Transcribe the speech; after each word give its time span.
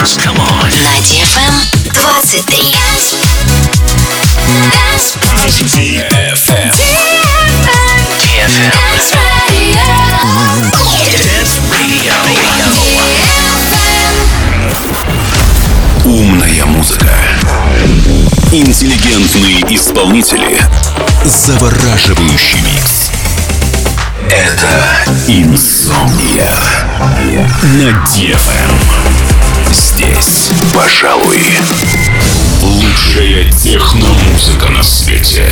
Dance. 0.00 0.16
Come 0.16 0.40
on. 0.40 0.64
На 0.82 0.96
DFM 1.02 1.54
23. 1.92 2.74
DFM. 5.76 6.72
DFM. 8.18 8.72
Dance 10.72 11.60
Radio. 11.70 12.14
Умная 16.06 16.64
музыка. 16.64 17.12
Интеллигентные 18.52 19.60
исполнители. 19.68 20.58
Завораживающий 21.26 22.60
микс. 22.62 23.10
Это 24.30 24.88
Инсомния 25.28 26.56
на 27.62 27.90
DFM. 28.06 29.09
Здесь, 29.72 30.50
пожалуй, 30.74 31.38
лучшая 32.62 33.50
техномузыка 33.52 34.68
на 34.68 34.82
свете. 34.82 35.48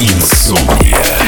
Insomnia. 0.00 1.19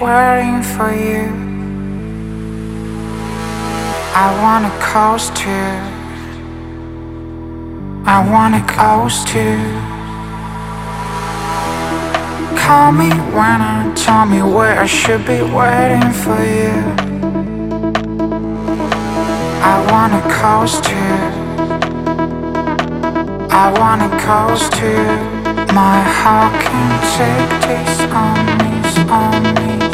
Waiting 0.00 0.62
for 0.62 0.92
you. 0.92 1.26
I 4.14 4.26
wanna 4.42 4.70
coast 4.80 5.34
to. 5.42 5.58
I 8.06 8.18
wanna 8.30 8.62
coast 8.66 9.26
to. 9.28 9.58
Call 12.62 12.92
me 12.92 13.10
when 13.34 13.60
I 13.74 13.92
tell 13.96 14.24
me 14.24 14.40
where 14.40 14.78
I 14.78 14.86
should 14.86 15.26
be 15.26 15.40
waiting 15.42 16.12
for 16.22 16.38
you. 16.58 16.74
I 19.72 19.76
wanna 19.90 20.22
coast 20.40 20.84
to. 20.84 21.02
I 23.50 23.66
wanna 23.80 24.10
coast 24.26 24.72
to. 24.74 24.94
My 25.74 26.00
heart 26.18 26.54
can 26.62 26.90
take 27.18 27.50
this 27.66 28.00
on 28.12 28.38
me, 28.60 28.72
on 29.10 29.54
me. 29.54 29.87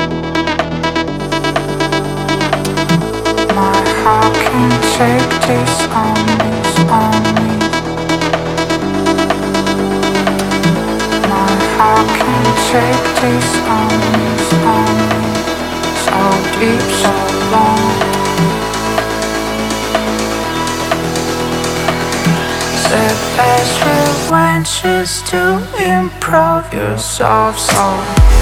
Best 23.37 23.81
revenge 23.85 24.85
is 24.85 25.23
to 25.23 25.59
improve 25.83 26.73
yourself 26.73 27.59
so 27.59 28.34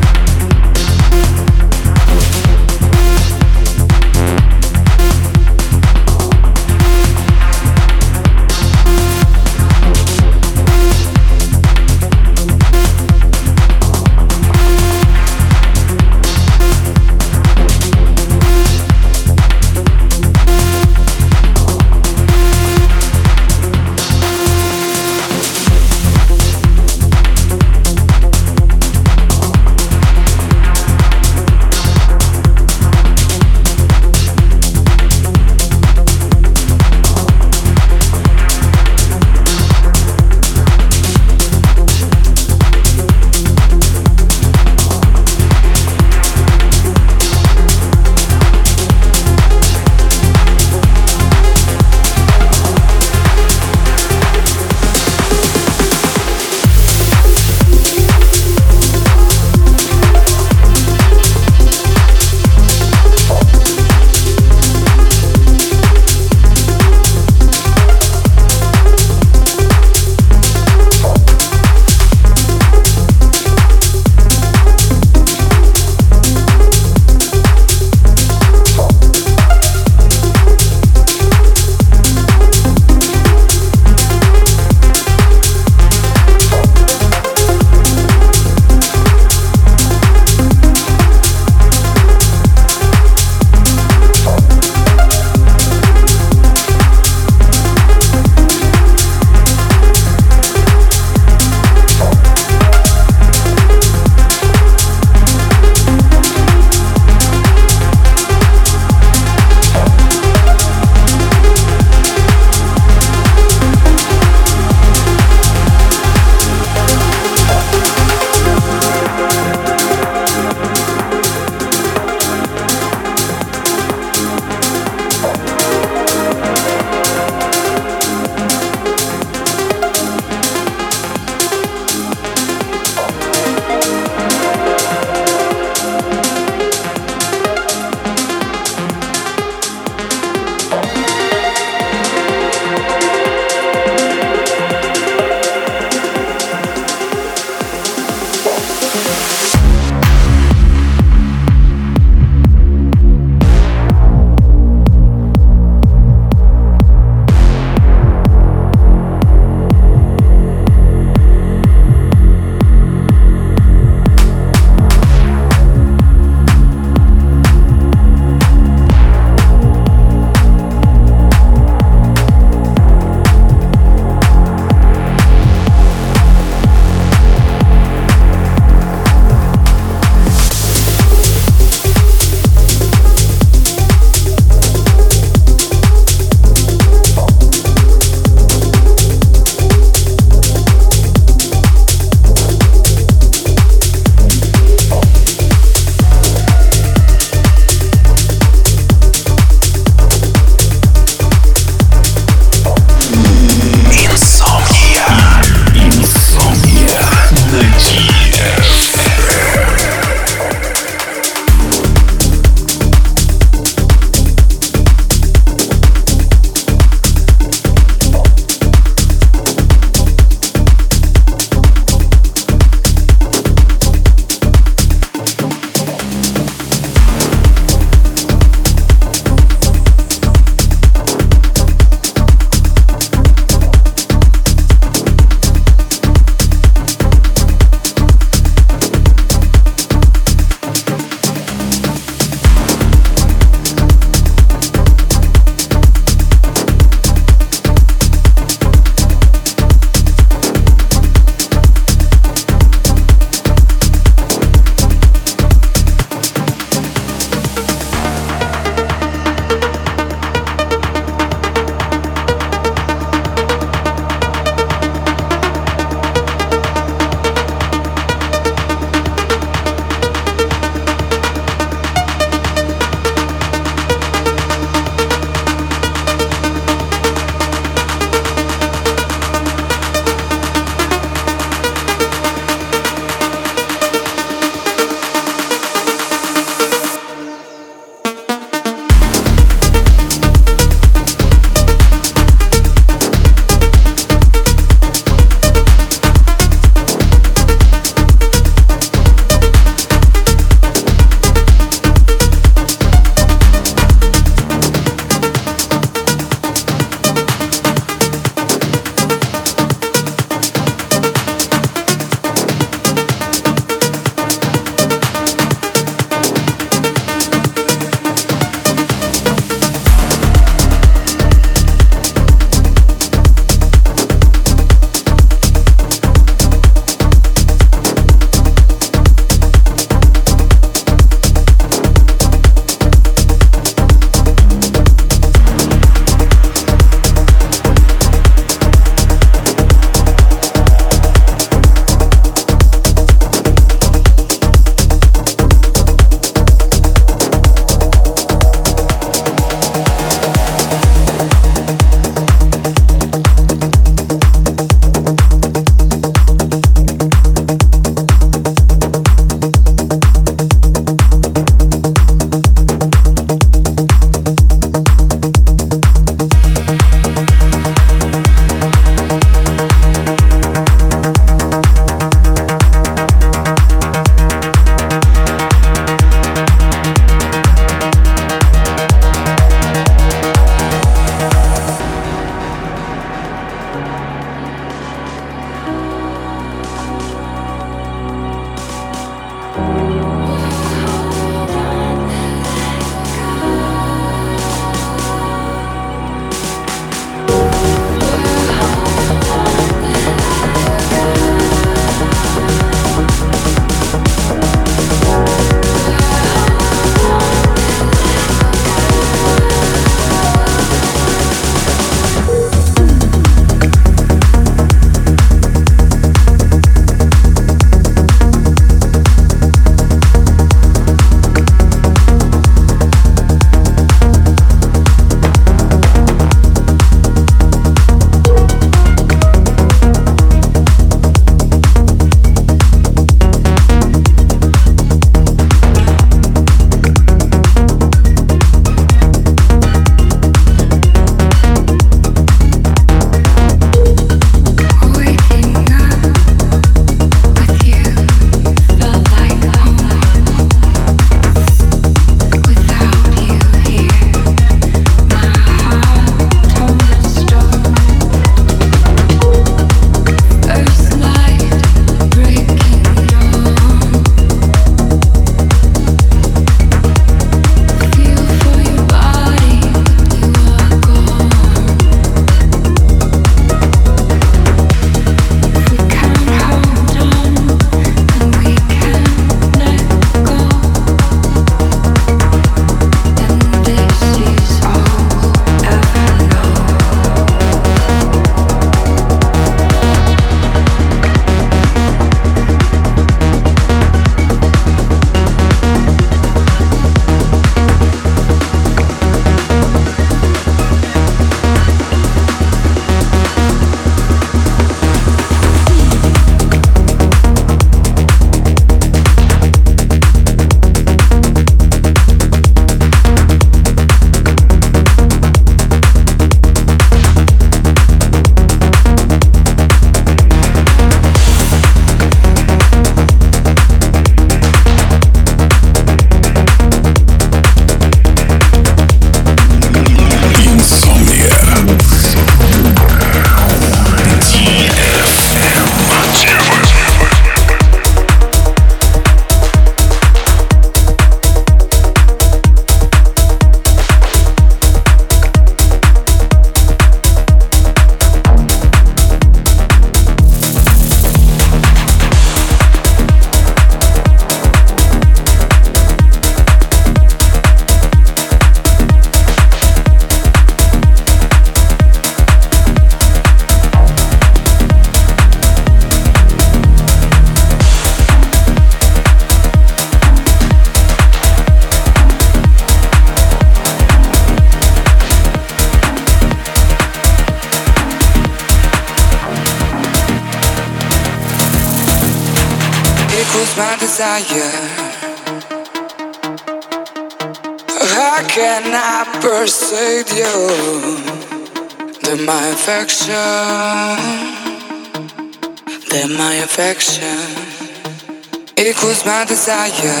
desire? 599.52 600.00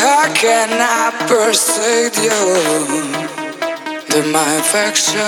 How 0.00 0.26
can 0.34 0.70
I 0.74 1.14
persuade 1.30 2.16
you 2.26 2.40
that 4.10 4.26
my 4.34 4.50
affection? 4.62 5.20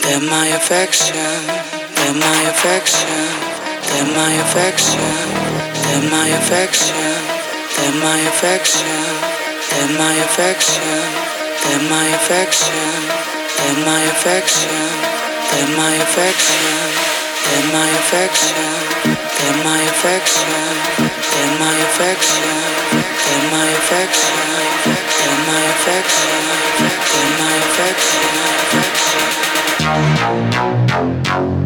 They're 0.00 0.26
my 0.30 0.46
affection, 0.56 1.36
they're 1.96 2.14
my 2.14 2.40
affection, 2.52 3.26
they're 3.84 4.12
my 4.16 4.32
affection, 4.44 5.12
they're 5.84 6.08
my 6.16 6.28
affection, 6.40 6.96
they're 7.76 8.00
my 8.00 8.18
affection, 8.32 9.02
they're 9.68 9.92
my 10.00 10.14
affection, 10.24 11.02
they're 11.60 11.84
my 11.90 12.06
affection, 12.16 12.88
they're 13.58 13.80
my 13.84 14.02
affection, 14.14 14.84
they're 15.50 15.76
my 15.76 15.92
affection, 16.06 17.15
they're 17.46 17.70
my 17.72 17.88
affection, 18.02 18.66
they're 19.06 19.62
my 19.62 19.80
affection, 19.92 20.50
they're 21.32 21.58
my 21.62 21.74
affection, 21.86 22.50
they're 22.92 23.46
my 23.54 23.66
affection, 23.78 24.36
they're 24.84 25.42
my 25.46 25.62
affection, 25.74 26.42
they're 27.12 27.34
my 27.38 27.54
affection. 31.38 31.65